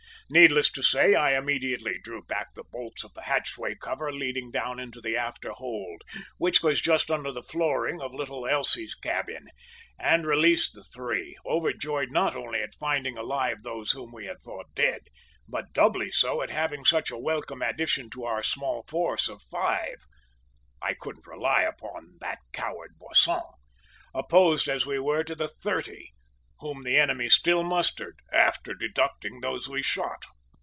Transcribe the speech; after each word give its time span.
"Needless 0.33 0.71
to 0.71 0.81
say, 0.81 1.13
I 1.13 1.35
immediately 1.35 1.99
drew 2.01 2.21
back 2.23 2.53
the 2.55 2.63
bolts 2.63 3.03
of 3.03 3.13
the 3.13 3.23
hatchway 3.23 3.75
cover 3.75 4.13
leading 4.13 4.49
down 4.49 4.79
into 4.79 5.01
the 5.01 5.17
after 5.17 5.51
hold, 5.51 6.03
which 6.37 6.63
was 6.63 6.79
just 6.79 7.11
under 7.11 7.33
the 7.33 7.43
flooring 7.43 7.99
of 8.01 8.13
little 8.13 8.47
Elsie's 8.47 8.95
cabin, 8.95 9.49
and 9.99 10.25
released 10.25 10.73
the 10.73 10.85
three, 10.85 11.35
overjoyed 11.45 12.11
not 12.11 12.33
only 12.33 12.61
at 12.61 12.75
finding 12.75 13.17
alive 13.17 13.63
those 13.63 13.91
whom 13.91 14.13
we 14.13 14.25
had 14.25 14.39
thought 14.41 14.73
dead, 14.73 15.01
but 15.49 15.73
doubly 15.73 16.11
so 16.11 16.41
at 16.41 16.49
having 16.49 16.85
such 16.85 17.11
a 17.11 17.17
welcome 17.19 17.61
addition 17.61 18.09
to 18.11 18.23
our 18.23 18.41
small 18.41 18.85
force 18.87 19.27
of 19.27 19.41
five 19.41 19.97
I 20.81 20.93
couldn't 20.93 21.27
rely 21.27 21.63
upon 21.63 22.15
that 22.21 22.39
coward 22.53 22.91
Boisson 22.97 23.41
opposed 24.13 24.69
as 24.69 24.85
we 24.85 24.97
were 24.97 25.25
to 25.25 25.35
the 25.35 25.49
thirty, 25.49 26.13
whom 26.59 26.83
the 26.83 26.95
enemy 26.95 27.27
still 27.27 27.63
mustered, 27.63 28.15
after 28.31 28.75
deducting 28.75 29.41
those 29.41 29.67
we 29.67 29.81
shot. 29.81 30.23